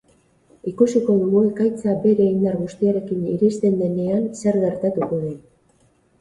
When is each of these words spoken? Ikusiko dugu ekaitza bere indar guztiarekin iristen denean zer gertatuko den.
Ikusiko 0.69 1.17
dugu 1.23 1.43
ekaitza 1.49 1.93
bere 2.05 2.25
indar 2.37 2.55
guztiarekin 2.61 3.21
iristen 3.35 3.77
denean 3.83 4.27
zer 4.41 4.59
gertatuko 4.65 5.21
den. 5.29 5.39